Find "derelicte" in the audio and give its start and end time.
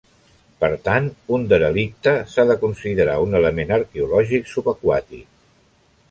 1.51-2.13